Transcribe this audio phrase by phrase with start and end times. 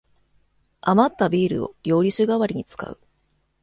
[0.81, 2.99] あまったビールを料理酒がわりに使う